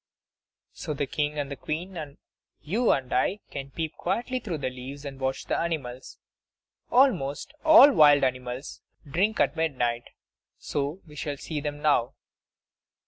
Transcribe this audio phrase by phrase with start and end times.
[0.73, 2.17] So the King and Queen, and
[2.59, 6.17] you and I, can peep quietly through the leaves and watch the animals.
[6.89, 10.05] Almost all wild animals drink at midnight;
[10.57, 12.15] so we shall see them now.